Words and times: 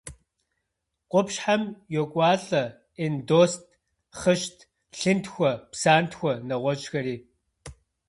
Къупщхьэм 1.11 1.63
йокӏуалӏэ 1.95 2.63
эндост, 3.05 3.61
хъыщт, 4.19 4.55
лъынтхуэ, 4.99 5.51
псантхуэ, 5.71 6.33
нэгъуэщӏхэри. 6.47 7.15